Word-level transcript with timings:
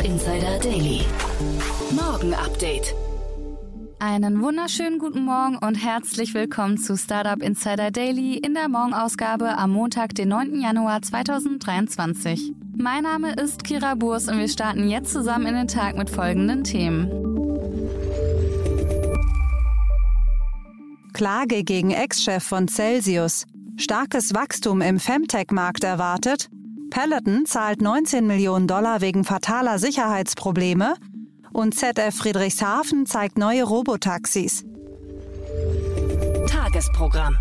Startup 0.00 0.04
Insider 0.04 0.58
Daily. 0.60 1.00
Morgen 1.90 2.32
Update. 2.32 2.94
Einen 3.98 4.40
wunderschönen 4.40 4.98
guten 4.98 5.24
Morgen 5.24 5.58
und 5.58 5.74
herzlich 5.74 6.32
willkommen 6.32 6.78
zu 6.78 6.96
Startup 6.96 7.42
Insider 7.42 7.90
Daily 7.90 8.38
in 8.38 8.54
der 8.54 8.70
Morgenausgabe 8.70 9.58
am 9.58 9.72
Montag, 9.72 10.14
den 10.14 10.28
9. 10.28 10.58
Januar 10.58 11.02
2023. 11.02 12.52
Mein 12.78 13.02
Name 13.02 13.34
ist 13.34 13.62
Kira 13.62 13.94
Burs 13.94 14.28
und 14.28 14.38
wir 14.38 14.48
starten 14.48 14.88
jetzt 14.88 15.12
zusammen 15.12 15.48
in 15.48 15.54
den 15.54 15.68
Tag 15.68 15.98
mit 15.98 16.08
folgenden 16.08 16.64
Themen. 16.64 17.10
Klage 21.12 21.62
gegen 21.62 21.90
Ex-Chef 21.90 22.42
von 22.42 22.68
Celsius. 22.68 23.44
Starkes 23.76 24.32
Wachstum 24.34 24.80
im 24.80 24.98
Femtech-Markt 24.98 25.84
erwartet. 25.84 26.48
Peloton 26.90 27.46
zahlt 27.46 27.80
19 27.80 28.26
Millionen 28.26 28.66
Dollar 28.66 29.00
wegen 29.00 29.24
fataler 29.24 29.78
Sicherheitsprobleme. 29.78 30.94
Und 31.52 31.74
ZF 31.74 32.14
Friedrichshafen 32.16 33.06
zeigt 33.06 33.38
neue 33.38 33.64
Robotaxis. 33.64 34.64
Tagesprogramm. 36.46 37.36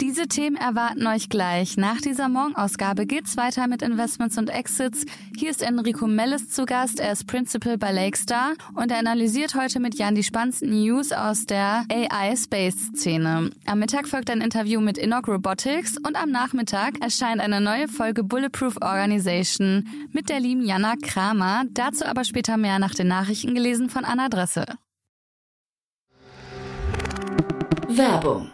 Diese 0.00 0.26
Themen 0.26 0.56
erwarten 0.56 1.06
euch 1.06 1.28
gleich. 1.28 1.76
Nach 1.76 2.00
dieser 2.00 2.28
Morgenausgabe 2.28 3.06
geht's 3.06 3.36
weiter 3.36 3.68
mit 3.68 3.80
Investments 3.80 4.36
und 4.36 4.50
Exits. 4.50 5.04
Hier 5.36 5.50
ist 5.50 5.62
Enrico 5.62 6.08
Mellis 6.08 6.50
zu 6.50 6.64
Gast. 6.64 6.98
Er 6.98 7.12
ist 7.12 7.28
Principal 7.28 7.78
bei 7.78 7.92
Lakestar 7.92 8.54
und 8.74 8.90
er 8.90 8.98
analysiert 8.98 9.54
heute 9.54 9.78
mit 9.78 9.94
Jan 9.94 10.16
die 10.16 10.24
spannendsten 10.24 10.70
News 10.70 11.12
aus 11.12 11.46
der 11.46 11.84
AI-Space-Szene. 11.92 13.50
Am 13.66 13.78
Mittag 13.78 14.08
folgt 14.08 14.30
ein 14.30 14.40
Interview 14.40 14.80
mit 14.80 14.98
Inok 14.98 15.28
Robotics 15.28 15.96
und 15.98 16.16
am 16.20 16.30
Nachmittag 16.30 17.00
erscheint 17.00 17.40
eine 17.40 17.60
neue 17.60 17.86
Folge 17.86 18.24
Bulletproof 18.24 18.78
Organization 18.80 19.86
mit 20.10 20.28
der 20.28 20.40
lieben 20.40 20.64
Jana 20.64 20.94
Kramer. 21.00 21.64
Dazu 21.70 22.04
aber 22.04 22.24
später 22.24 22.56
mehr 22.56 22.80
nach 22.80 22.94
den 22.94 23.06
Nachrichten 23.06 23.54
gelesen 23.54 23.90
von 23.90 24.04
Anna 24.04 24.28
Dresse. 24.28 24.64
Werbung. 27.88 28.53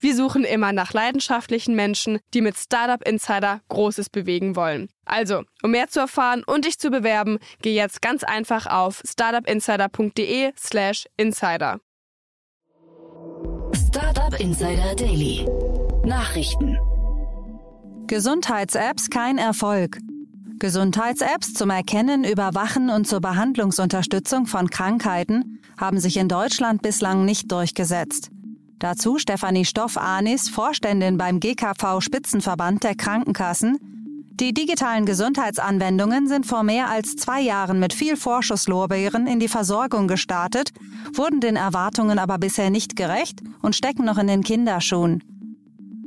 Wir 0.03 0.15
suchen 0.15 0.43
immer 0.43 0.73
nach 0.73 0.93
leidenschaftlichen 0.93 1.75
Menschen, 1.75 2.17
die 2.33 2.41
mit 2.41 2.57
Startup 2.57 3.07
Insider 3.07 3.61
Großes 3.69 4.09
bewegen 4.09 4.55
wollen. 4.55 4.89
Also, 5.05 5.43
um 5.61 5.69
mehr 5.69 5.89
zu 5.89 5.99
erfahren 5.99 6.43
und 6.43 6.65
dich 6.65 6.79
zu 6.79 6.89
bewerben, 6.89 7.37
geh 7.61 7.75
jetzt 7.75 8.01
ganz 8.01 8.23
einfach 8.23 8.65
auf 8.65 9.03
startupinsider.de/slash 9.07 11.05
insider. 11.17 11.79
Startup 13.75 14.39
Insider 14.39 14.95
Daily. 14.95 15.45
Nachrichten. 16.03 16.79
Gesundheits-Apps 18.07 19.11
kein 19.11 19.37
Erfolg. 19.37 19.99
Gesundheits-Apps 20.57 21.53
zum 21.53 21.69
Erkennen, 21.69 22.23
Überwachen 22.23 22.89
und 22.89 23.07
zur 23.07 23.21
Behandlungsunterstützung 23.21 24.47
von 24.47 24.71
Krankheiten 24.71 25.61
haben 25.77 25.99
sich 25.99 26.17
in 26.17 26.27
Deutschland 26.27 26.81
bislang 26.81 27.23
nicht 27.23 27.51
durchgesetzt. 27.51 28.31
Dazu 28.81 29.19
Stefanie 29.19 29.63
Stoff-Anis, 29.63 30.49
Vorständin 30.49 31.15
beim 31.15 31.39
GKV 31.39 32.01
Spitzenverband 32.01 32.83
der 32.83 32.95
Krankenkassen. 32.95 33.77
Die 34.39 34.55
digitalen 34.55 35.05
Gesundheitsanwendungen 35.05 36.27
sind 36.27 36.47
vor 36.47 36.63
mehr 36.63 36.89
als 36.89 37.15
zwei 37.15 37.41
Jahren 37.41 37.79
mit 37.79 37.93
viel 37.93 38.17
Vorschusslorbeeren 38.17 39.27
in 39.27 39.39
die 39.39 39.49
Versorgung 39.49 40.07
gestartet, 40.07 40.71
wurden 41.13 41.41
den 41.41 41.57
Erwartungen 41.57 42.17
aber 42.17 42.39
bisher 42.39 42.71
nicht 42.71 42.95
gerecht 42.95 43.41
und 43.61 43.75
stecken 43.75 44.03
noch 44.03 44.17
in 44.17 44.25
den 44.25 44.43
Kinderschuhen. 44.43 45.23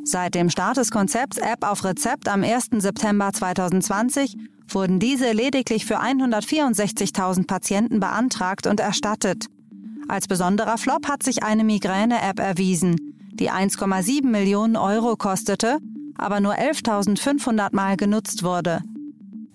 Seit 0.03 0.35
dem 0.35 0.51
Start 0.51 0.77
des 0.77 0.91
Konzepts 0.91 1.39
App 1.39 1.65
auf 1.65 1.85
Rezept 1.85 2.27
am 2.27 2.43
1. 2.43 2.71
September 2.79 3.33
2020 3.33 4.37
wurden 4.67 4.99
diese 4.99 5.31
lediglich 5.31 5.87
für 5.87 6.03
164.000 6.03 7.47
Patienten 7.47 8.01
beantragt 8.01 8.67
und 8.67 8.81
erstattet. 8.81 9.47
Als 10.09 10.29
besonderer 10.29 10.79
Flop 10.79 11.09
hat 11.09 11.23
sich 11.23 11.43
eine 11.43 11.65
Migräne-App 11.65 12.39
erwiesen, 12.39 12.97
die 13.33 13.51
1,7 13.51 14.27
Millionen 14.27 14.77
Euro 14.77 15.17
kostete, 15.17 15.79
aber 16.17 16.41
nur 16.41 16.55
11.500 16.55 17.75
Mal 17.75 17.97
genutzt 17.97 18.43
wurde. 18.43 18.83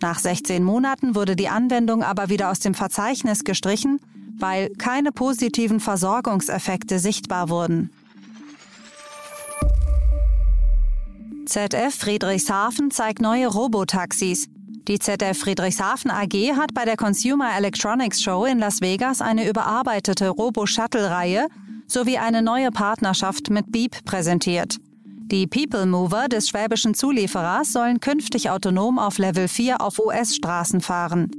Nach 0.02 0.20
16 0.20 0.64
Monaten 0.64 1.16
wurde 1.16 1.36
die 1.36 1.50
Anwendung 1.50 2.04
aber 2.04 2.30
wieder 2.30 2.50
aus 2.50 2.60
dem 2.60 2.74
Verzeichnis 2.74 3.44
gestrichen, 3.44 4.00
weil 4.38 4.70
keine 4.78 5.12
positiven 5.12 5.80
Versorgungseffekte 5.80 7.00
sichtbar 7.00 7.50
wurden. 7.50 7.92
ZF 11.46 11.96
Friedrichshafen 11.96 12.92
zeigt 12.92 13.22
neue 13.22 13.48
Robotaxis. 13.48 14.48
Die 14.90 14.98
ZF 14.98 15.38
Friedrichshafen 15.38 16.10
AG 16.10 16.56
hat 16.56 16.74
bei 16.74 16.84
der 16.84 16.98
Consumer 16.98 17.56
Electronics 17.56 18.24
Show 18.24 18.46
in 18.46 18.58
Las 18.58 18.82
Vegas 18.82 19.22
eine 19.22 19.48
überarbeitete 19.48 20.30
Robo-Shuttle-Reihe 20.30 21.46
sowie 21.86 22.18
eine 22.18 22.42
neue 22.42 22.72
Partnerschaft 22.72 23.52
mit 23.52 23.72
Beep 23.72 24.04
präsentiert. 24.04 24.78
Die 25.06 25.46
People 25.46 25.86
Mover 25.86 26.28
des 26.28 26.50
schwäbischen 26.50 26.96
Zulieferers 26.96 27.72
sollen 27.72 28.00
künftig 28.00 28.50
autonom 28.50 28.98
auf 28.98 29.20
Level 29.20 29.48
4 29.48 29.80
auf 29.80 30.00
US-Straßen 30.00 30.82
fahren. 30.82 31.30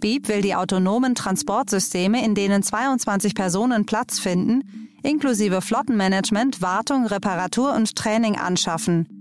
Beep 0.00 0.28
will 0.28 0.40
die 0.40 0.54
autonomen 0.54 1.14
Transportsysteme, 1.14 2.24
in 2.24 2.34
denen 2.34 2.62
22 2.62 3.34
Personen 3.34 3.84
Platz 3.84 4.18
finden, 4.18 4.88
inklusive 5.02 5.60
Flottenmanagement, 5.60 6.62
Wartung, 6.62 7.04
Reparatur 7.04 7.74
und 7.74 7.94
Training 7.94 8.36
anschaffen. 8.36 9.15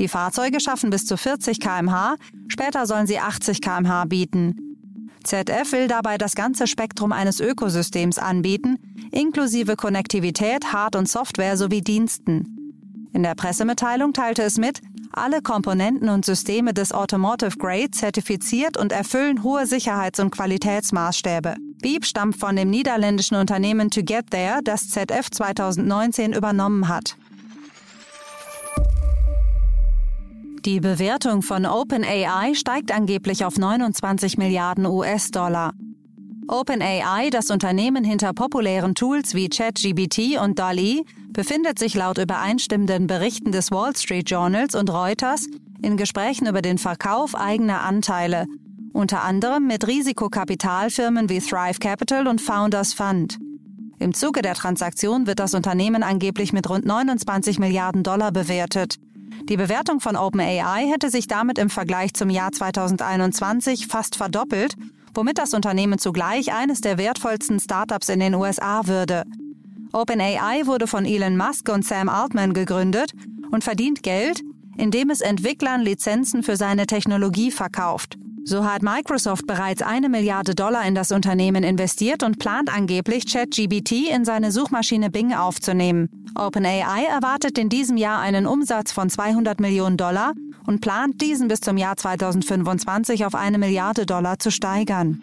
Die 0.00 0.08
Fahrzeuge 0.08 0.60
schaffen 0.60 0.88
bis 0.88 1.04
zu 1.04 1.18
40 1.18 1.60
km/h, 1.60 2.16
später 2.48 2.86
sollen 2.86 3.06
sie 3.06 3.18
80 3.18 3.60
km/h 3.60 4.06
bieten. 4.06 4.56
ZF 5.24 5.72
will 5.72 5.88
dabei 5.88 6.16
das 6.16 6.34
ganze 6.34 6.66
Spektrum 6.66 7.12
eines 7.12 7.38
Ökosystems 7.38 8.16
anbieten, 8.16 8.78
inklusive 9.12 9.76
Konnektivität, 9.76 10.72
Hard- 10.72 10.96
und 10.96 11.06
Software 11.06 11.58
sowie 11.58 11.82
Diensten. 11.82 13.10
In 13.12 13.22
der 13.22 13.34
Pressemitteilung 13.34 14.14
teilte 14.14 14.42
es 14.42 14.56
mit, 14.56 14.80
alle 15.12 15.42
Komponenten 15.42 16.08
und 16.08 16.24
Systeme 16.24 16.72
des 16.72 16.92
Automotive 16.92 17.58
Grade 17.58 17.90
zertifiziert 17.90 18.78
und 18.78 18.92
erfüllen 18.92 19.42
hohe 19.42 19.66
Sicherheits- 19.66 20.20
und 20.20 20.30
Qualitätsmaßstäbe. 20.30 21.56
Beep 21.82 22.06
stammt 22.06 22.36
von 22.36 22.56
dem 22.56 22.70
niederländischen 22.70 23.36
Unternehmen 23.36 23.90
To 23.90 24.02
Get 24.02 24.30
There, 24.30 24.60
das 24.64 24.88
ZF 24.88 25.30
2019 25.30 26.32
übernommen 26.32 26.88
hat. 26.88 27.16
Die 30.66 30.78
Bewertung 30.78 31.40
von 31.40 31.64
OpenAI 31.64 32.54
steigt 32.54 32.92
angeblich 32.92 33.46
auf 33.46 33.56
29 33.56 34.36
Milliarden 34.36 34.84
US-Dollar. 34.84 35.72
OpenAI, 36.48 37.30
das 37.30 37.50
Unternehmen 37.50 38.04
hinter 38.04 38.34
populären 38.34 38.94
Tools 38.94 39.34
wie 39.34 39.48
ChatGBT 39.48 40.38
und 40.38 40.58
DALI, 40.58 41.06
befindet 41.32 41.78
sich 41.78 41.94
laut 41.94 42.18
übereinstimmenden 42.18 43.06
Berichten 43.06 43.52
des 43.52 43.70
Wall 43.70 43.96
Street 43.96 44.28
Journals 44.28 44.74
und 44.74 44.90
Reuters 44.90 45.46
in 45.80 45.96
Gesprächen 45.96 46.46
über 46.46 46.60
den 46.60 46.76
Verkauf 46.76 47.34
eigener 47.34 47.80
Anteile, 47.80 48.44
unter 48.92 49.24
anderem 49.24 49.66
mit 49.66 49.86
Risikokapitalfirmen 49.86 51.30
wie 51.30 51.40
Thrive 51.40 51.78
Capital 51.78 52.26
und 52.26 52.42
Founders 52.42 52.92
Fund. 52.92 53.38
Im 53.98 54.12
Zuge 54.12 54.42
der 54.42 54.54
Transaktion 54.54 55.26
wird 55.26 55.38
das 55.38 55.54
Unternehmen 55.54 56.02
angeblich 56.02 56.52
mit 56.52 56.68
rund 56.68 56.84
29 56.84 57.58
Milliarden 57.58 58.02
Dollar 58.02 58.30
bewertet. 58.30 58.96
Die 59.50 59.56
Bewertung 59.56 59.98
von 59.98 60.14
OpenAI 60.14 60.86
hätte 60.86 61.10
sich 61.10 61.26
damit 61.26 61.58
im 61.58 61.70
Vergleich 61.70 62.14
zum 62.14 62.30
Jahr 62.30 62.52
2021 62.52 63.88
fast 63.88 64.14
verdoppelt, 64.14 64.76
womit 65.12 65.38
das 65.38 65.54
Unternehmen 65.54 65.98
zugleich 65.98 66.54
eines 66.54 66.82
der 66.82 66.98
wertvollsten 66.98 67.58
Startups 67.58 68.10
in 68.10 68.20
den 68.20 68.36
USA 68.36 68.86
würde. 68.86 69.24
OpenAI 69.92 70.66
wurde 70.66 70.86
von 70.86 71.04
Elon 71.04 71.36
Musk 71.36 71.68
und 71.68 71.84
Sam 71.84 72.08
Altman 72.08 72.54
gegründet 72.54 73.10
und 73.50 73.64
verdient 73.64 74.04
Geld, 74.04 74.40
indem 74.76 75.10
es 75.10 75.20
Entwicklern 75.20 75.80
Lizenzen 75.80 76.44
für 76.44 76.56
seine 76.56 76.86
Technologie 76.86 77.50
verkauft. 77.50 78.18
So 78.44 78.64
hat 78.64 78.82
Microsoft 78.82 79.46
bereits 79.46 79.82
eine 79.82 80.08
Milliarde 80.08 80.54
Dollar 80.54 80.84
in 80.86 80.94
das 80.94 81.12
Unternehmen 81.12 81.62
investiert 81.62 82.22
und 82.22 82.38
plant 82.38 82.74
angeblich 82.74 83.26
ChatGBT 83.26 84.10
in 84.10 84.24
seine 84.24 84.50
Suchmaschine 84.50 85.10
Bing 85.10 85.34
aufzunehmen. 85.34 86.08
OpenAI 86.34 87.04
erwartet 87.04 87.58
in 87.58 87.68
diesem 87.68 87.96
Jahr 87.96 88.20
einen 88.20 88.46
Umsatz 88.46 88.92
von 88.92 89.10
200 89.10 89.60
Millionen 89.60 89.96
Dollar 89.96 90.32
und 90.66 90.80
plant 90.80 91.20
diesen 91.20 91.48
bis 91.48 91.60
zum 91.60 91.76
Jahr 91.76 91.96
2025 91.96 93.24
auf 93.24 93.34
eine 93.34 93.58
Milliarde 93.58 94.06
Dollar 94.06 94.38
zu 94.38 94.50
steigern. 94.50 95.22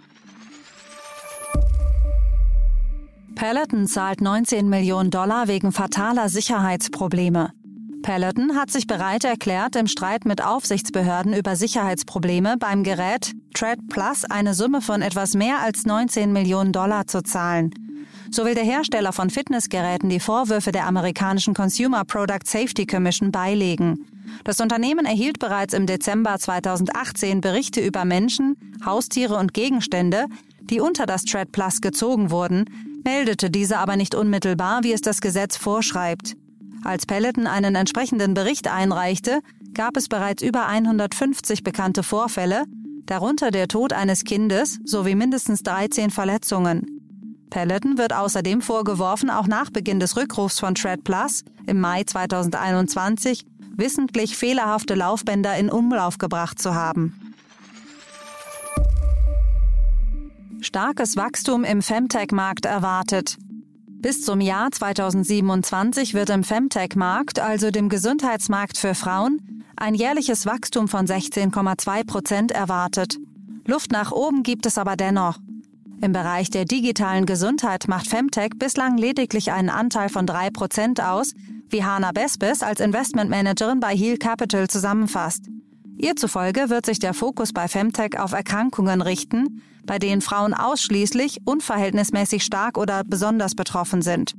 Peloton 3.36 3.86
zahlt 3.86 4.19
19 4.19 4.68
Millionen 4.68 5.12
Dollar 5.12 5.48
wegen 5.48 5.72
fataler 5.72 6.28
Sicherheitsprobleme. 6.28 7.52
Peloton 8.07 8.56
hat 8.56 8.71
sich 8.71 8.88
bereit 8.88 9.25
erklärt, 9.25 9.75
im 9.75 9.86
Streit 9.86 10.24
mit 10.24 10.42
Aufsichtsbehörden 10.42 11.33
über 11.33 11.57
Sicherheitsprobleme 11.57 12.56
beim 12.57 12.83
Gerät 12.83 13.33
Tread 13.54 13.80
Plus 13.89 14.24
eine 14.24 14.54
Summe 14.54 14.80
von 14.80 15.01
etwas 15.01 15.33
mehr 15.33 15.59
als 15.59 15.86
19 15.86 16.31
Millionen 16.31 16.71
Dollar 16.71 17.07
zu 17.07 17.21
zahlen. 17.21 17.69
So 18.31 18.45
will 18.45 18.56
der 18.56 18.63
Hersteller 18.63 19.12
von 19.12 19.30
Fitnessgeräten 19.30 20.07
die 20.07 20.21
Vorwürfe 20.21 20.71
der 20.71 20.88
amerikanischen 20.88 21.54
Consumer 21.54 22.06
Product 22.06 22.45
Safety 22.45 22.86
Commission 22.86 23.33
beilegen. 23.33 24.07
Das 24.45 24.62
Unternehmen 24.62 25.06
erhielt 25.06 25.39
bereits 25.39 25.74
im 25.74 25.86
Dezember 25.86 26.39
2018 26.39 27.42
Berichte 27.42 27.81
über 27.81 28.06
Menschen, 28.06 28.56
Haustiere 28.86 29.36
und 29.36 29.54
Gegenstände, 29.54 30.27
die 30.62 30.80
unter 30.80 31.07
das 31.07 31.24
Tread 31.24 31.51
Plus 31.51 31.81
gezogen 31.81 32.31
wurden, 32.31 32.69
meldete 33.04 33.50
diese 33.50 33.80
aber 33.80 33.98
nicht 33.98 34.15
unmittelbar, 34.15 34.83
wie 34.83 34.94
es 34.94 35.01
das 35.01 35.19
Gesetz 35.19 35.57
vorschreibt. 35.57 36.38
Als 36.88 37.06
Peloton 37.06 37.48
einen 37.48 37.75
entsprechenden 37.75 38.34
Bericht 38.34 38.69
einreichte, 38.69 39.42
gab 39.74 39.98
es 39.98 40.07
bereits 40.07 40.42
über 40.42 40.68
150 40.68 41.62
bekannte 41.62 42.01
Vorfälle, 42.01 42.63
darunter 43.06 43.51
der 43.51 43.68
Tod 43.68 43.92
eines 43.92 44.24
Kindes 44.24 44.80
sowie 44.86 45.13
mindestens 45.13 45.63
13 45.63 46.12
Verletzungen. 46.12 46.86
Peloton 47.50 47.98
wird 47.98 48.13
außerdem 48.13 48.62
vorgeworfen, 48.62 49.30
auch 49.30 49.48
nach 49.48 49.69
Beginn 49.69 50.00
des 50.00 50.16
Rückrufs 50.16 50.62
von 50.62 50.75
Tread 50.75 51.04
Plus 51.04 51.44
im 51.66 51.81
Mai 51.81 52.06
2021 52.06 53.45
wissentlich 53.75 54.38
fehlerhafte 54.38 54.95
Laufbänder 54.95 55.57
in 55.57 55.69
Umlauf 55.69 56.18
gebracht 56.19 56.57
zu 56.57 56.74
haben. 56.74 57.33
Starkes 60.62 61.18
Wachstum 61.18 61.66
im 61.66 61.81
Femtech-Markt 61.81 62.66
erwartet. 62.66 63.38
Bis 63.99 64.21
zum 64.21 64.41
Jahr 64.41 64.71
2027 64.71 66.13
wird 66.13 66.29
im 66.29 66.44
Femtech-Markt, 66.44 67.39
also 67.39 67.71
dem 67.71 67.89
Gesundheitsmarkt 67.89 68.77
für 68.77 68.94
Frauen, 68.94 69.63
ein 69.75 69.95
jährliches 69.95 70.45
Wachstum 70.45 70.88
von 70.88 71.07
16,2 71.07 72.05
Prozent 72.05 72.51
erwartet. 72.51 73.17
Luft 73.65 73.91
nach 73.91 74.11
oben 74.11 74.44
gibt 74.44 74.67
es 74.67 74.77
aber 74.77 74.95
dennoch. 74.95 75.39
Im 75.99 76.11
Bereich 76.11 76.51
der 76.51 76.65
digitalen 76.65 77.25
Gesundheit 77.25 77.88
macht 77.88 78.07
Femtech 78.07 78.51
bislang 78.57 78.97
lediglich 78.97 79.51
einen 79.51 79.69
Anteil 79.69 80.09
von 80.09 80.27
3 80.27 80.51
Prozent 80.51 81.01
aus, 81.01 81.33
wie 81.69 81.83
Hana 81.83 82.11
Bespes 82.11 82.61
als 82.61 82.79
Investmentmanagerin 82.79 83.79
bei 83.79 83.95
Heal 83.95 84.17
Capital 84.17 84.67
zusammenfasst. 84.67 85.45
Ihr 85.97 86.15
zufolge 86.15 86.69
wird 86.69 86.85
sich 86.85 86.99
der 86.99 87.13
Fokus 87.13 87.53
bei 87.53 87.67
Femtech 87.67 88.19
auf 88.19 88.33
Erkrankungen 88.33 89.01
richten, 89.01 89.61
bei 89.85 89.99
denen 89.99 90.21
Frauen 90.21 90.53
ausschließlich, 90.53 91.41
unverhältnismäßig 91.45 92.44
stark 92.44 92.77
oder 92.77 93.03
besonders 93.03 93.55
betroffen 93.55 94.01
sind. 94.01 94.33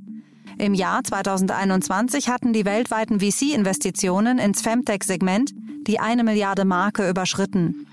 Im 0.59 0.75
Jahr 0.75 1.05
2021 1.05 2.29
hatten 2.29 2.53
die 2.53 2.65
weltweiten 2.65 3.21
VC-Investitionen 3.21 4.39
ins 4.39 4.63
Femtech-Segment 4.63 5.53
die 5.89 5.99
eine 5.99 6.23
Milliarde 6.23 6.67
Marke 6.67 7.09
überschritten. 7.09 7.87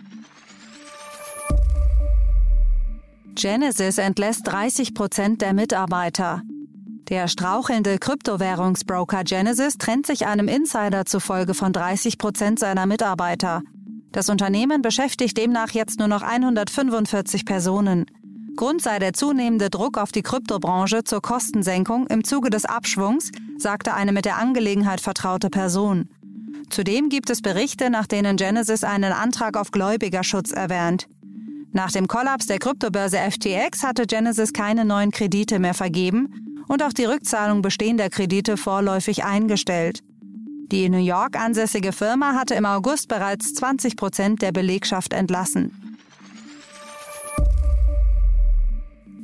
Genesis 3.35 3.97
entlässt 3.97 4.47
30 4.47 4.94
Prozent 4.94 5.41
der 5.41 5.53
Mitarbeiter. 5.53 6.41
Der 7.10 7.28
strauchelnde 7.28 8.00
Kryptowährungsbroker 8.00 9.24
Genesis 9.24 9.78
trennt 9.78 10.07
sich 10.07 10.25
einem 10.25 10.48
Insider 10.48 11.06
zufolge 11.06 11.54
von 11.54 11.72
30 11.72 12.18
Prozent 12.18 12.57
seiner 12.57 12.88
Mitarbeiter. 12.88 13.62
Das 14.12 14.28
Unternehmen 14.30 14.81
beschäftigt 14.81 15.38
demnach 15.38 15.69
jetzt 15.69 16.00
nur 16.00 16.07
noch 16.07 16.24
145 16.24 17.46
Personen. 17.46 18.06
Grund 18.56 18.81
sei 18.81 18.98
der 18.98 19.13
zunehmende 19.13 19.69
Druck 19.69 20.00
auf 20.00 20.12
die 20.12 20.24
Kryptobranche 20.24 21.04
zur 21.04 21.22
Kostensenkung 21.22 22.07
im 22.07 22.24
Zuge 22.24 22.50
des 22.50 22.66
Abschwungs, 22.66 23.30
sagte 23.60 23.94
eine 23.94 24.12
mit 24.12 24.25
der 24.25 24.38
Angelegenheit 24.38 25.00
vertraute 25.00 25.51
Person. 25.51 26.10
Zudem 26.72 27.10
gibt 27.10 27.30
es 27.30 27.44
Berichte, 27.44 27.92
nach 27.92 28.08
denen 28.08 28.36
Genesis 28.36 28.84
einen 28.84 29.13
Antrag 29.13 29.58
auf 29.58 29.69
Gläubigerschutz 29.69 30.51
erwähnt. 30.51 31.08
Nach 31.72 31.92
dem 31.92 32.08
Kollaps 32.08 32.48
der 32.48 32.58
Kryptobörse 32.58 33.18
FTX 33.18 33.84
hatte 33.84 34.08
Genesis 34.08 34.54
keine 34.54 34.86
neuen 34.86 35.12
Kredite 35.12 35.60
mehr 35.60 35.75
vergeben 35.75 36.44
und 36.67 36.83
auch 36.83 36.94
die 36.94 37.06
Rückzahlung 37.06 37.62
bestehender 37.62 38.09
Kredite 38.09 38.57
vorläufig 38.57 39.23
eingestellt. 39.23 40.01
Die 40.71 40.85
in 40.85 40.94
New 40.94 40.97
York 40.97 41.39
ansässige 41.39 41.91
Firma 41.91 42.33
hatte 42.33 42.56
im 42.56 42.65
August 42.65 43.07
bereits 43.07 43.53
20 43.53 43.95
Prozent 43.95 44.41
der 44.41 44.51
Belegschaft 44.51 45.13
entlassen. 45.13 45.97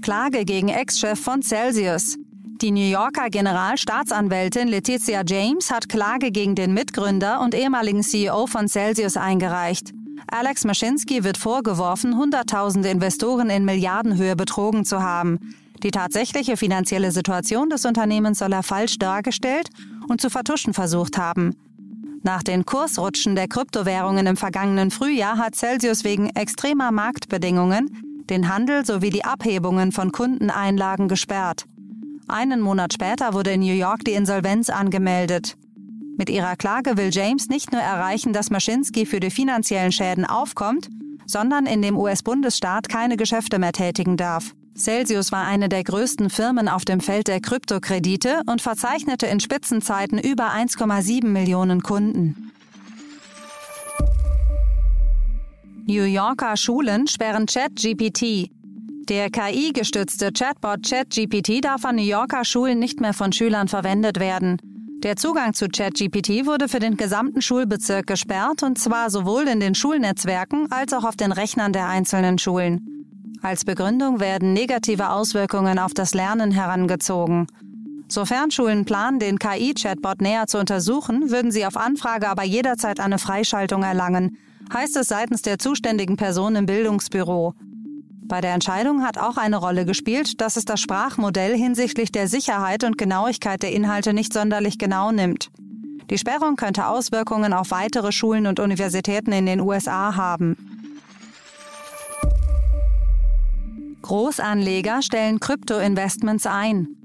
Klage 0.01 0.45
gegen 0.45 0.69
Ex-Chef 0.69 1.19
von 1.19 1.41
Celsius. 1.41 2.17
Die 2.61 2.71
New 2.71 2.89
Yorker 2.89 3.29
Generalstaatsanwältin 3.29 4.67
Letizia 4.67 5.23
James 5.27 5.71
hat 5.71 5.89
Klage 5.89 6.31
gegen 6.31 6.53
den 6.53 6.73
Mitgründer 6.73 7.41
und 7.41 7.55
ehemaligen 7.55 8.03
CEO 8.03 8.45
von 8.45 8.67
Celsius 8.67 9.17
eingereicht. 9.17 9.93
Alex 10.27 10.63
Maschinski 10.63 11.23
wird 11.23 11.38
vorgeworfen, 11.38 12.17
Hunderttausende 12.17 12.89
Investoren 12.89 13.49
in 13.49 13.65
Milliardenhöhe 13.65 14.35
betrogen 14.35 14.85
zu 14.85 15.01
haben. 15.01 15.55
Die 15.83 15.92
tatsächliche 15.92 16.57
finanzielle 16.57 17.12
Situation 17.12 17.69
des 17.69 17.86
Unternehmens 17.86 18.39
soll 18.39 18.54
er 18.54 18.63
falsch 18.63 19.00
dargestellt 19.00 19.69
und 20.07 20.22
zu 20.22 20.30
vertuschen 20.30 20.74
versucht 20.74 21.18
haben. 21.18 21.56
Nach 22.24 22.44
den 22.44 22.66
Kursrutschen 22.66 23.36
der 23.36 23.48
Kryptowährungen 23.48 24.28
im 24.28 24.38
vergangenen 24.38 24.92
Frühjahr 24.92 25.38
hat 25.38 25.56
Celsius 25.56 26.04
wegen 26.04 26.30
extremer 26.30 26.92
Marktbedingungen 26.92 27.89
den 28.30 28.48
Handel 28.48 28.86
sowie 28.86 29.10
die 29.10 29.25
Abhebungen 29.25 29.92
von 29.92 30.12
Kundeneinlagen 30.12 31.08
gesperrt. 31.08 31.65
Einen 32.27 32.62
Monat 32.62 32.94
später 32.94 33.34
wurde 33.34 33.51
in 33.51 33.60
New 33.60 33.74
York 33.74 34.05
die 34.05 34.13
Insolvenz 34.13 34.70
angemeldet. 34.70 35.58
Mit 36.17 36.29
ihrer 36.29 36.55
Klage 36.55 36.96
will 36.96 37.10
James 37.12 37.50
nicht 37.50 37.72
nur 37.72 37.82
erreichen, 37.82 38.32
dass 38.32 38.51
Maschinski 38.51 39.05
für 39.05 39.20
die 39.20 39.32
finanziellen 39.32 39.91
Schäden 39.91 40.25
aufkommt, 40.25 40.89
sondern 41.25 41.65
in 41.65 41.82
dem 41.82 41.98
US-Bundesstaat 41.98 42.88
keine 42.88 43.17
Geschäfte 43.17 43.60
mehr 43.60 43.74
tätigen 43.74 44.15
darf. 44.15 44.53
Celsius 44.81 45.31
war 45.31 45.45
eine 45.45 45.69
der 45.69 45.83
größten 45.83 46.29
Firmen 46.29 46.67
auf 46.67 46.85
dem 46.85 47.01
Feld 47.01 47.27
der 47.27 47.39
Kryptokredite 47.39 48.41
und 48.47 48.61
verzeichnete 48.61 49.27
in 49.27 49.39
Spitzenzeiten 49.39 50.17
über 50.17 50.51
1,7 50.51 51.27
Millionen 51.27 51.83
Kunden. 51.83 52.51
New 55.85 56.03
Yorker 56.03 56.57
Schulen 56.57 57.07
sperren 57.07 57.45
ChatGPT. 57.45 58.50
Der 59.09 59.29
KI-gestützte 59.29 60.31
Chatbot 60.31 60.88
ChatGPT 60.88 61.63
darf 61.63 61.85
an 61.85 61.97
New 61.97 62.03
Yorker 62.03 62.45
Schulen 62.45 62.79
nicht 62.79 63.01
mehr 63.01 63.13
von 63.13 63.31
Schülern 63.31 63.67
verwendet 63.67 64.19
werden. 64.19 64.57
Der 65.03 65.15
Zugang 65.15 65.53
zu 65.53 65.67
ChatGPT 65.67 66.45
wurde 66.45 66.67
für 66.69 66.79
den 66.79 66.97
gesamten 66.97 67.41
Schulbezirk 67.41 68.07
gesperrt, 68.07 68.63
und 68.63 68.79
zwar 68.79 69.09
sowohl 69.09 69.47
in 69.47 69.59
den 69.59 69.75
Schulnetzwerken 69.75 70.71
als 70.71 70.93
auch 70.93 71.03
auf 71.03 71.15
den 71.15 71.31
Rechnern 71.31 71.73
der 71.73 71.88
einzelnen 71.88 72.38
Schulen. 72.38 73.00
Als 73.41 73.65
Begründung 73.65 74.19
werden 74.19 74.53
negative 74.53 75.10
Auswirkungen 75.10 75.79
auf 75.79 75.93
das 75.93 76.13
Lernen 76.13 76.51
herangezogen. 76.51 77.48
Sofern 78.07 78.51
Schulen 78.51 78.86
planen, 78.86 79.19
den 79.19 79.39
KI-Chatbot 79.39 80.21
näher 80.21 80.45
zu 80.45 80.60
untersuchen, 80.60 81.31
würden 81.31 81.51
sie 81.51 81.65
auf 81.65 81.75
Anfrage 81.75 82.29
aber 82.29 82.43
jederzeit 82.43 83.00
eine 83.00 83.17
Freischaltung 83.17 83.83
erlangen, 83.83 84.38
heißt 84.71 84.95
es 84.98 85.07
seitens 85.07 85.41
der 85.41 85.57
zuständigen 85.57 86.17
Person 86.17 86.55
im 86.55 86.65
Bildungsbüro. 86.65 87.55
Bei 88.24 88.41
der 88.41 88.53
Entscheidung 88.53 89.03
hat 89.03 89.17
auch 89.17 89.38
eine 89.38 89.57
Rolle 89.57 89.86
gespielt, 89.86 90.39
dass 90.39 90.55
es 90.55 90.65
das 90.65 90.79
Sprachmodell 90.79 91.57
hinsichtlich 91.57 92.12
der 92.12 92.27
Sicherheit 92.27 92.83
und 92.83 92.98
Genauigkeit 92.98 93.63
der 93.63 93.71
Inhalte 93.71 94.13
nicht 94.13 94.33
sonderlich 94.33 94.77
genau 94.77 95.12
nimmt. 95.12 95.50
Die 96.10 96.17
Sperrung 96.17 96.57
könnte 96.57 96.88
Auswirkungen 96.88 97.53
auf 97.53 97.71
weitere 97.71 98.12
Schulen 98.12 98.45
und 98.45 98.60
Universitäten 98.60 99.31
in 99.31 99.45
den 99.45 99.62
USA 99.62 100.15
haben. 100.15 100.71
Großanleger 104.01 105.01
stellen 105.01 105.39
Krypto-Investments 105.39 106.46
ein. 106.46 106.96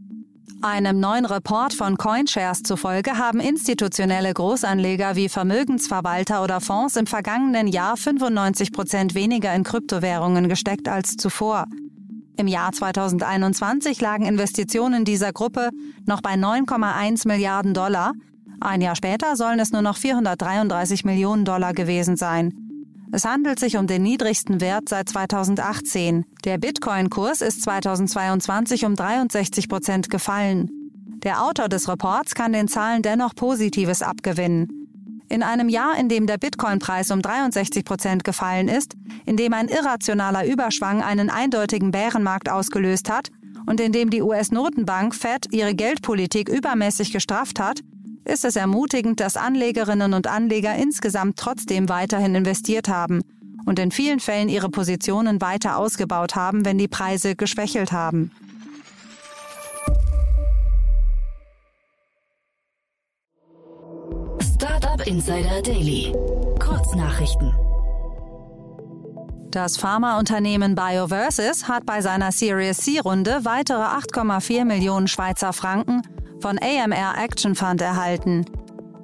Einem 0.62 0.99
neuen 0.99 1.26
Report 1.26 1.75
von 1.75 1.99
CoinShares 1.99 2.62
zufolge 2.62 3.19
haben 3.19 3.41
institutionelle 3.41 4.33
Großanleger 4.33 5.15
wie 5.15 5.29
Vermögensverwalter 5.29 6.43
oder 6.43 6.61
Fonds 6.61 6.97
im 6.97 7.07
vergangenen 7.07 7.67
Jahr 7.67 7.97
95 7.97 8.73
Prozent 8.73 9.15
weniger 9.15 9.55
in 9.55 9.65
Kryptowährungen 9.65 10.49
gesteckt 10.49 10.88
als 10.88 11.17
zuvor. 11.17 11.67
Im 12.38 12.49
Jahr 12.49 12.73
2021 12.73 14.00
lagen 14.00 14.25
Investitionen 14.26 15.05
dieser 15.05 15.33
Gruppe 15.33 15.71
noch 16.07 16.23
bei 16.23 16.35
9,1 16.35 17.29
Milliarden 17.29 17.75
Dollar. 17.75 18.12
Ein 18.61 18.81
Jahr 18.81 18.97
später 18.97 19.37
sollen 19.37 19.61
es 19.61 19.73
nur 19.73 19.83
noch 19.83 19.99
433 19.99 21.05
Millionen 21.05 21.45
Dollar 21.45 21.75
gewesen 21.75 22.17
sein. 22.17 22.66
Es 23.13 23.25
handelt 23.25 23.59
sich 23.59 23.77
um 23.77 23.87
den 23.87 24.03
niedrigsten 24.03 24.61
Wert 24.61 24.89
seit 24.89 25.09
2018. 25.09 26.25
Der 26.45 26.59
Bitcoin-Kurs 26.59 27.41
ist 27.41 27.63
2022 27.63 28.85
um 28.85 28.97
63 28.97 29.69
Prozent 29.69 30.11
gefallen. 30.11 30.71
Der 31.23 31.43
Autor 31.43 31.69
des 31.69 31.89
Reports 31.89 32.35
kann 32.35 32.53
den 32.53 32.69
Zahlen 32.69 33.03
dennoch 33.03 33.35
Positives 33.35 34.03
abgewinnen. 34.03 34.69
In 35.29 35.43
einem 35.43 35.69
Jahr, 35.69 35.99
in 35.99 36.09
dem 36.09 36.27
der 36.27 36.39
Bitcoin-Preis 36.39 37.11
um 37.11 37.23
63 37.23 37.85
Prozent 37.85 38.23
gefallen 38.23 38.69
ist, 38.69 38.95
in 39.25 39.37
dem 39.37 39.53
ein 39.55 39.69
irrationaler 39.69 40.47
Überschwang 40.47 41.03
einen 41.03 41.31
eindeutigen 41.31 41.91
Bärenmarkt 41.91 42.49
ausgelöst 42.49 43.11
hat 43.11 43.31
und 43.67 43.81
in 43.81 43.93
dem 43.93 44.11
die 44.11 44.23
US-Notenbank 44.23 45.15
Fed 45.15 45.47
ihre 45.53 45.75
Geldpolitik 45.75 46.49
übermäßig 46.49 47.13
gestrafft 47.13 47.59
hat, 47.59 47.81
ist 48.26 48.45
es 48.45 48.56
ermutigend, 48.56 49.21
dass 49.21 49.37
Anlegerinnen 49.37 50.12
und 50.12 50.26
Anleger 50.26 50.75
insgesamt 50.75 51.38
trotzdem 51.38 51.88
weiterhin 51.88 52.35
investiert 52.35 52.88
haben 52.88 53.23
und 53.64 53.78
in 53.78 53.90
vielen 53.90 54.21
Fällen 54.21 54.49
ihre 54.49 54.68
Positionen 54.68 55.40
weiter 55.40 55.76
ausgebaut 55.78 56.35
haben, 56.35 56.64
wenn 56.64 56.78
die 56.78 56.88
Preise 56.88 57.37
geschwächelt 57.37 57.92
haben. 57.92 58.30
Startup 64.40 65.06
Insider 65.06 65.62
Daily. 65.62 66.12
Kurznachrichten. 66.59 67.52
Das 69.50 69.78
Pharmaunternehmen 69.78 70.75
BioVersus 70.75 71.66
hat 71.66 71.87
bei 71.87 72.02
seiner 72.02 72.30
Series 72.30 72.78
C-Runde 72.78 73.40
weitere 73.45 73.83
8,4 73.83 74.64
Millionen 74.64 75.09
Schweizer 75.09 75.52
Franken 75.52 76.02
von 76.40 76.59
AMR 76.59 77.23
Action 77.23 77.55
Fund 77.55 77.81
erhalten. 77.81 78.45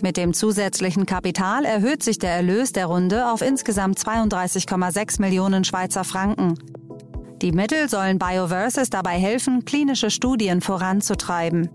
Mit 0.03 0.17
dem 0.17 0.35
zusätzlichen 0.35 1.07
Kapital 1.07 1.65
erhöht 1.65 2.03
sich 2.03 2.19
der 2.19 2.33
Erlös 2.33 2.73
der 2.73 2.87
Runde 2.87 3.31
auf 3.31 3.41
insgesamt 3.41 3.99
32,6 3.99 5.21
Millionen 5.21 5.65
Schweizer 5.65 6.03
Franken. 6.03 6.59
Die 7.41 7.53
Mittel 7.53 7.89
sollen 7.89 8.19
BioVersus 8.19 8.91
dabei 8.91 9.19
helfen, 9.19 9.65
klinische 9.65 10.11
Studien 10.11 10.61
voranzutreiben. 10.61 11.71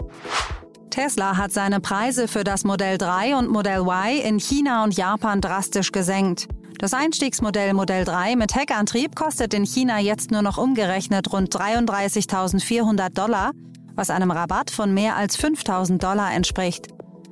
Tesla 0.89 1.37
hat 1.37 1.51
seine 1.51 1.79
Preise 1.79 2.27
für 2.27 2.43
das 2.43 2.63
Modell 2.63 2.97
3 2.97 3.35
und 3.35 3.49
Modell 3.49 3.81
Y 3.81 4.19
in 4.23 4.39
China 4.39 4.83
und 4.83 4.95
Japan 4.95 5.41
drastisch 5.41 5.91
gesenkt. 5.91 6.47
Das 6.79 6.93
Einstiegsmodell 6.93 7.73
Modell 7.73 8.03
3 8.03 8.35
mit 8.35 8.55
Heckantrieb 8.55 9.15
kostet 9.15 9.53
in 9.53 9.65
China 9.65 9.99
jetzt 9.99 10.31
nur 10.31 10.41
noch 10.41 10.57
umgerechnet 10.57 11.31
rund 11.33 11.55
33.400 11.55 13.09
Dollar, 13.09 13.51
was 13.97 14.09
einem 14.09 14.31
Rabatt 14.31 14.71
von 14.71 14.93
mehr 14.93 15.17
als 15.17 15.35
5000 15.35 16.01
Dollar 16.01 16.33
entspricht. 16.33 16.87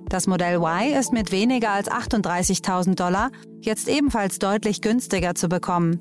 Das 0.10 0.27
Modell 0.27 0.57
Y 0.57 1.00
ist 1.00 1.13
mit 1.13 1.31
weniger 1.31 1.72
als 1.72 1.89
38.000 1.89 2.95
Dollar 2.95 3.31
jetzt 3.62 3.88
ebenfalls 3.88 4.39
deutlich 4.39 4.81
günstiger 4.81 5.36
zu 5.36 5.48
bekommen. 5.48 6.00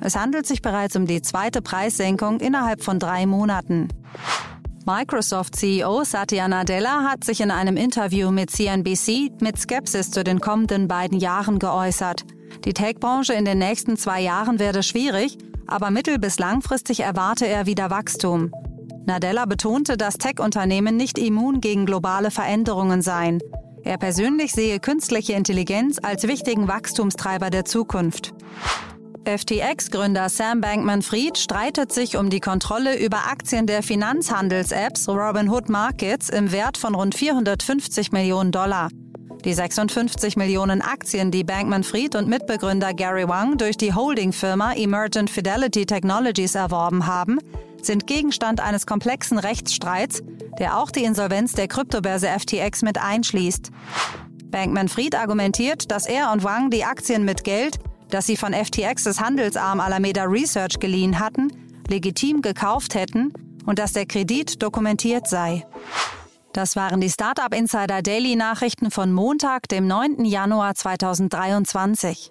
Es 0.00 0.16
handelt 0.16 0.46
sich 0.46 0.62
bereits 0.62 0.96
um 0.96 1.06
die 1.06 1.22
zweite 1.22 1.62
Preissenkung 1.62 2.40
innerhalb 2.40 2.82
von 2.82 2.98
drei 2.98 3.26
Monaten. 3.26 3.88
Microsoft-CEO 4.84 6.02
Satya 6.02 6.48
Nadella 6.48 7.04
hat 7.08 7.22
sich 7.22 7.40
in 7.40 7.52
einem 7.52 7.76
Interview 7.76 8.32
mit 8.32 8.50
CNBC 8.50 9.30
mit 9.40 9.58
Skepsis 9.58 10.10
zu 10.10 10.24
den 10.24 10.40
kommenden 10.40 10.88
beiden 10.88 11.18
Jahren 11.18 11.58
geäußert. 11.58 12.24
Die 12.64 12.74
Tech-Branche 12.74 13.32
in 13.32 13.44
den 13.44 13.58
nächsten 13.58 13.96
zwei 13.96 14.20
Jahren 14.20 14.58
werde 14.58 14.82
schwierig, 14.82 15.38
aber 15.68 15.90
mittel- 15.90 16.18
bis 16.18 16.38
langfristig 16.38 17.00
erwarte 17.00 17.46
er 17.46 17.66
wieder 17.66 17.90
Wachstum. 17.90 18.50
Nadella 19.06 19.46
betonte, 19.46 19.96
dass 19.96 20.18
Tech-Unternehmen 20.18 20.96
nicht 20.96 21.18
immun 21.18 21.60
gegen 21.60 21.86
globale 21.86 22.30
Veränderungen 22.30 23.02
seien. 23.02 23.40
Er 23.84 23.98
persönlich 23.98 24.52
sehe 24.52 24.78
künstliche 24.78 25.32
Intelligenz 25.32 25.98
als 26.00 26.28
wichtigen 26.28 26.68
Wachstumstreiber 26.68 27.50
der 27.50 27.64
Zukunft. 27.64 28.32
FTX-Gründer 29.24 30.28
Sam 30.28 30.60
Bankman-Fried 30.60 31.38
streitet 31.38 31.92
sich 31.92 32.16
um 32.16 32.28
die 32.28 32.40
Kontrolle 32.40 32.98
über 32.98 33.28
Aktien 33.28 33.66
der 33.66 33.82
Finanzhandels-Apps 33.82 35.08
Robinhood 35.08 35.68
Markets 35.68 36.28
im 36.28 36.50
Wert 36.50 36.76
von 36.76 36.94
rund 36.94 37.14
450 37.14 38.12
Millionen 38.12 38.50
Dollar. 38.50 38.88
Die 39.44 39.54
56 39.54 40.36
Millionen 40.36 40.82
Aktien, 40.82 41.32
die 41.32 41.42
Bankman-Fried 41.42 42.14
und 42.14 42.28
Mitbegründer 42.28 42.94
Gary 42.94 43.28
Wang 43.28 43.58
durch 43.58 43.76
die 43.76 43.92
Holdingfirma 43.92 44.74
Emergent 44.74 45.30
Fidelity 45.30 45.86
Technologies 45.86 46.54
erworben 46.54 47.06
haben, 47.06 47.38
sind 47.84 48.06
Gegenstand 48.06 48.60
eines 48.60 48.86
komplexen 48.86 49.38
Rechtsstreits, 49.38 50.22
der 50.58 50.78
auch 50.78 50.90
die 50.90 51.04
Insolvenz 51.04 51.52
der 51.52 51.68
Kryptobörse 51.68 52.28
FTX 52.28 52.82
mit 52.82 52.98
einschließt. 52.98 53.70
Bankman-Fried 54.46 55.14
argumentiert, 55.14 55.90
dass 55.90 56.06
er 56.06 56.30
und 56.32 56.44
Wang 56.44 56.70
die 56.70 56.84
Aktien 56.84 57.24
mit 57.24 57.44
Geld, 57.44 57.78
das 58.10 58.26
sie 58.26 58.36
von 58.36 58.52
FTXs 58.52 59.20
Handelsarm 59.20 59.80
Alameda 59.80 60.24
Research 60.24 60.78
geliehen 60.78 61.18
hatten, 61.18 61.50
legitim 61.88 62.42
gekauft 62.42 62.94
hätten 62.94 63.32
und 63.66 63.78
dass 63.78 63.92
der 63.92 64.06
Kredit 64.06 64.62
dokumentiert 64.62 65.28
sei. 65.28 65.66
Das 66.52 66.76
waren 66.76 67.00
die 67.00 67.08
Startup 67.08 67.54
Insider 67.54 68.02
Daily 68.02 68.36
Nachrichten 68.36 68.90
von 68.90 69.10
Montag, 69.10 69.68
dem 69.68 69.86
9. 69.86 70.26
Januar 70.26 70.74
2023. 70.74 72.30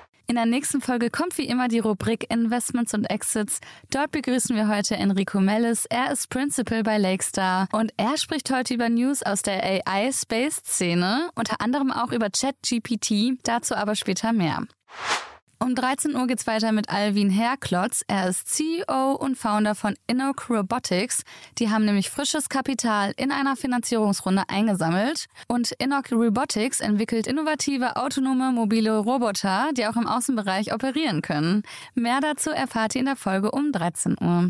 In 0.31 0.37
der 0.37 0.45
nächsten 0.45 0.79
Folge 0.79 1.09
kommt 1.09 1.37
wie 1.37 1.45
immer 1.45 1.67
die 1.67 1.79
Rubrik 1.79 2.31
Investments 2.31 2.93
und 2.93 3.03
Exits. 3.03 3.59
Dort 3.89 4.11
begrüßen 4.11 4.55
wir 4.55 4.69
heute 4.69 4.95
Enrico 4.95 5.41
Mellis. 5.41 5.85
Er 5.87 6.09
ist 6.09 6.29
Principal 6.29 6.83
bei 6.83 6.97
Lakestar 6.97 7.67
und 7.73 7.91
er 7.97 8.15
spricht 8.15 8.49
heute 8.49 8.75
über 8.75 8.87
News 8.87 9.23
aus 9.23 9.41
der 9.41 9.61
AI-Space-Szene, 9.61 11.31
unter 11.35 11.59
anderem 11.59 11.91
auch 11.91 12.13
über 12.13 12.29
ChatGPT. 12.29 13.39
Dazu 13.43 13.75
aber 13.75 13.95
später 13.95 14.31
mehr. 14.31 14.63
Um 15.61 15.75
13 15.75 16.15
Uhr 16.15 16.25
geht's 16.25 16.47
weiter 16.47 16.71
mit 16.71 16.89
Alvin 16.89 17.29
Herklotz. 17.29 18.03
Er 18.07 18.27
ist 18.27 18.47
CEO 18.47 19.11
und 19.11 19.37
Founder 19.37 19.75
von 19.75 19.93
Innoc 20.07 20.49
Robotics. 20.49 21.21
Die 21.59 21.69
haben 21.69 21.85
nämlich 21.85 22.09
frisches 22.09 22.49
Kapital 22.49 23.13
in 23.15 23.31
einer 23.31 23.55
Finanzierungsrunde 23.55 24.41
eingesammelt. 24.47 25.27
Und 25.47 25.71
Innoc 25.73 26.11
Robotics 26.11 26.79
entwickelt 26.79 27.27
innovative 27.27 27.95
autonome 27.95 28.51
mobile 28.51 28.97
Roboter, 28.97 29.69
die 29.77 29.85
auch 29.85 29.97
im 29.97 30.07
Außenbereich 30.07 30.73
operieren 30.73 31.21
können. 31.21 31.61
Mehr 31.93 32.21
dazu 32.21 32.49
erfahrt 32.49 32.95
ihr 32.95 33.01
in 33.01 33.05
der 33.05 33.15
Folge 33.15 33.51
um 33.51 33.71
13 33.71 34.15
Uhr. 34.19 34.49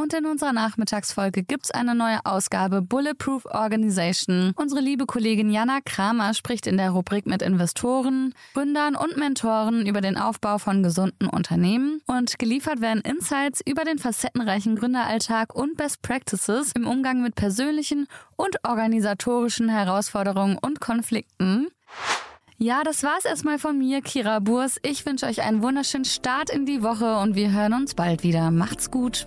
Und 0.00 0.14
in 0.14 0.26
unserer 0.26 0.52
Nachmittagsfolge 0.52 1.42
gibt's 1.42 1.72
eine 1.72 1.92
neue 1.92 2.24
Ausgabe 2.24 2.82
Bulletproof 2.82 3.46
Organization. 3.46 4.52
Unsere 4.54 4.80
liebe 4.80 5.06
Kollegin 5.06 5.50
Jana 5.50 5.80
Kramer 5.84 6.34
spricht 6.34 6.68
in 6.68 6.76
der 6.76 6.90
Rubrik 6.90 7.26
mit 7.26 7.42
Investoren, 7.42 8.32
Gründern 8.54 8.94
und 8.94 9.16
Mentoren 9.16 9.86
über 9.86 10.00
den 10.00 10.16
Aufbau 10.16 10.58
von 10.58 10.84
gesunden 10.84 11.28
Unternehmen. 11.28 12.00
Und 12.06 12.38
geliefert 12.38 12.80
werden 12.80 13.02
Insights 13.02 13.60
über 13.66 13.82
den 13.82 13.98
facettenreichen 13.98 14.76
Gründeralltag 14.76 15.52
und 15.52 15.76
Best 15.76 16.00
Practices 16.00 16.70
im 16.76 16.86
Umgang 16.86 17.20
mit 17.20 17.34
persönlichen 17.34 18.06
und 18.36 18.64
organisatorischen 18.64 19.68
Herausforderungen 19.68 20.58
und 20.58 20.80
Konflikten. 20.80 21.66
Ja, 22.56 22.84
das 22.84 23.02
war's 23.02 23.24
erstmal 23.24 23.58
von 23.58 23.76
mir, 23.76 24.00
Kira 24.00 24.38
Burs. 24.38 24.78
Ich 24.84 25.04
wünsche 25.06 25.26
euch 25.26 25.42
einen 25.42 25.60
wunderschönen 25.60 26.04
Start 26.04 26.50
in 26.50 26.66
die 26.66 26.84
Woche 26.84 27.18
und 27.18 27.34
wir 27.34 27.50
hören 27.50 27.72
uns 27.72 27.96
bald 27.96 28.22
wieder. 28.22 28.52
Macht's 28.52 28.92
gut. 28.92 29.26